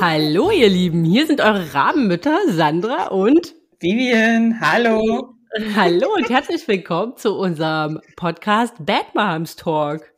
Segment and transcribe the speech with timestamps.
[0.00, 4.58] Hallo ihr Lieben, hier sind eure Rabenmütter Sandra und Vivian.
[4.62, 5.34] Hallo.
[5.76, 10.10] Hallo und herzlich willkommen zu unserem Podcast Bad Moms Talk.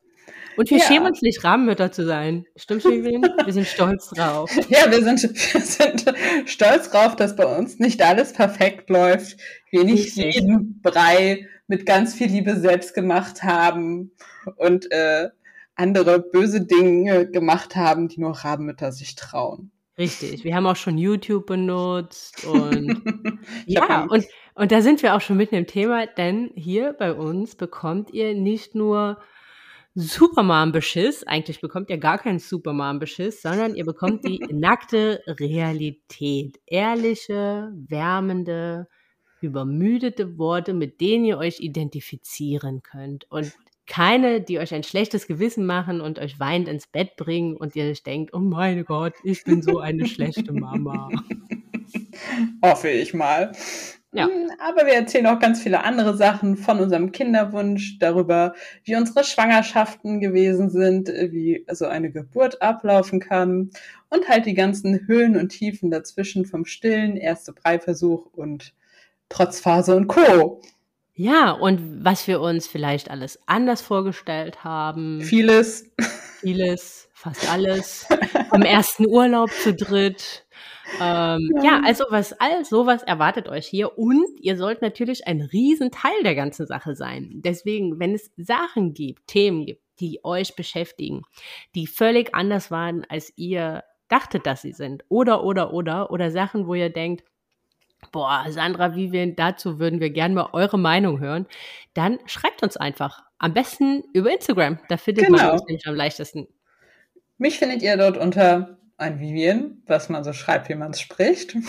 [0.63, 0.85] Und wir Ja.
[0.85, 2.47] schämen uns nicht, Rabenmütter zu sein.
[2.55, 3.23] Stimmt's, Vivian?
[3.45, 4.49] Wir sind stolz drauf.
[4.69, 6.15] Ja, wir sind, wir sind
[6.49, 9.39] stolz drauf, dass bei uns nicht alles perfekt läuft.
[9.73, 10.37] Wir nicht Richtig.
[10.37, 14.13] jeden Brei mit ganz viel Liebe selbst gemacht haben
[14.57, 15.31] und äh,
[15.75, 19.73] andere böse Dinge gemacht haben, die nur Rabenmütter sich trauen.
[19.99, 20.45] Richtig.
[20.45, 23.03] Wir haben auch schon YouTube benutzt und
[23.67, 27.57] ja, und, und da sind wir auch schon mitten im Thema, denn hier bei uns
[27.57, 29.19] bekommt ihr nicht nur
[29.95, 36.59] Supermom-Beschiss, eigentlich bekommt ihr gar keinen Supermom-Beschiss, sondern ihr bekommt die nackte Realität.
[36.67, 38.89] Ehrliche, wärmende,
[39.43, 43.31] übermüdete Worte, mit denen ihr euch identifizieren könnt.
[43.31, 43.53] Und
[43.87, 47.85] keine, die euch ein schlechtes Gewissen machen und euch weinend ins Bett bringen und ihr
[47.85, 51.11] euch denkt, oh mein Gott, ich bin so eine schlechte Mama.
[52.65, 53.53] Hoffe ich mal.
[54.13, 54.27] Ja.
[54.27, 59.25] Mm, Aber wir erzählen auch ganz viele andere Sachen von unserem Kinderwunsch, darüber, wie unsere
[59.25, 63.71] Schwangerschaften gewesen sind, äh, wie so eine Geburt ablaufen kann
[64.11, 68.75] und halt die ganzen Höhen und Tiefen dazwischen vom Stillen, erste Breiversuch und
[69.31, 70.61] Trotzphase und Co.
[71.15, 75.23] Ja, und was wir uns vielleicht alles anders vorgestellt haben.
[75.23, 75.91] Vieles.
[76.41, 78.07] Vieles, fast alles.
[78.53, 80.45] Im ersten Urlaub zu dritt.
[81.01, 83.99] Ähm, ja, also was, all sowas erwartet euch hier.
[83.99, 87.31] Und ihr sollt natürlich ein Riesenteil der ganzen Sache sein.
[87.45, 91.23] Deswegen, wenn es Sachen gibt, Themen gibt, die euch beschäftigen,
[91.75, 95.05] die völlig anders waren, als ihr dachtet, dass sie sind.
[95.09, 97.25] Oder, oder, oder, oder Sachen, wo ihr denkt,
[98.11, 101.47] boah, Sandra, Vivian, dazu würden wir gerne mal eure Meinung hören,
[101.95, 103.23] dann schreibt uns einfach.
[103.39, 104.79] Am besten über Instagram.
[104.89, 105.53] Da findet man Genau.
[105.55, 106.47] uns nämlich am leichtesten.
[107.39, 111.55] Mich findet ihr dort unter ein Vivian, was man so schreibt, wie man es spricht.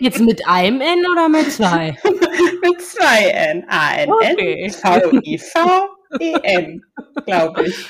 [0.00, 1.96] Jetzt mit einem N oder mit zwei?
[2.62, 3.64] Mit zwei N.
[3.68, 4.12] A-N-N.
[4.12, 4.70] Okay.
[4.70, 6.84] V-I-V-E-N,
[7.26, 7.88] glaube ich.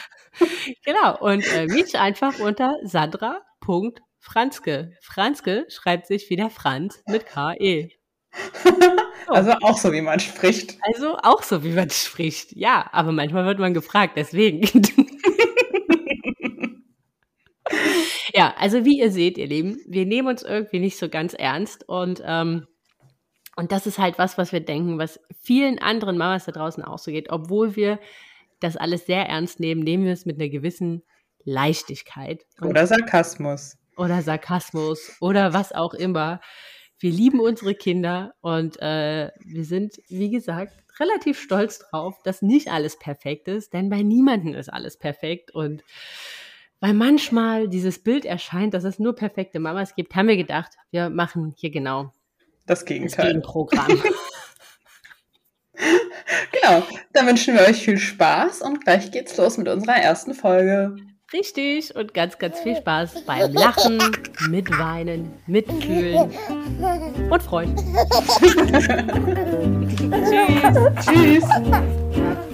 [0.84, 1.19] Genau.
[1.19, 4.93] Und äh, mich einfach unter Sandra.franzke.
[5.00, 7.91] Franzke schreibt sich wie der Franz mit K-E.
[9.27, 10.78] Also auch so, wie man spricht.
[10.82, 12.50] Also auch so, wie man spricht.
[12.53, 14.62] Ja, aber manchmal wird man gefragt, deswegen.
[18.34, 21.88] Ja, also wie ihr seht, ihr Lieben, wir nehmen uns irgendwie nicht so ganz ernst
[21.88, 22.66] und ähm,
[23.56, 26.98] und das ist halt was, was wir denken, was vielen anderen Mamas da draußen auch
[26.98, 27.30] so geht.
[27.30, 27.98] Obwohl wir
[28.60, 31.02] das alles sehr ernst nehmen, nehmen wir es mit einer gewissen
[31.44, 33.76] Leichtigkeit Oder Sarkasmus.
[33.96, 36.40] oder Sarkasmus oder was auch immer.
[36.98, 42.69] Wir lieben unsere Kinder und äh, wir sind, wie gesagt, relativ stolz drauf, dass nicht
[42.70, 45.50] alles perfekt ist, denn bei niemandem ist alles perfekt.
[45.54, 45.82] Und
[46.80, 51.10] weil manchmal dieses Bild erscheint, dass es nur perfekte Mamas gibt, haben wir gedacht, wir
[51.10, 52.12] machen hier genau
[52.66, 53.28] Das das Gegenteil.
[53.28, 54.02] Gegenprogramm.
[56.52, 56.82] Genau.
[57.12, 60.96] Dann wünschen wir euch viel Spaß und gleich geht's los mit unserer ersten Folge.
[61.32, 63.98] Richtig und ganz, ganz viel Spaß beim Lachen,
[64.48, 66.32] Mitweinen, Mitfühlen
[67.30, 67.76] und Freuen.
[71.06, 71.44] Tschüss.
[71.44, 72.50] Tschüss.